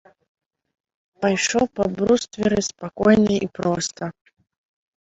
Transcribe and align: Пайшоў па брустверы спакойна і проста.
Пайшоў 1.25 1.65
па 1.81 1.87
брустверы 1.99 2.59
спакойна 2.71 3.33
і 3.47 3.55
проста. 3.61 4.03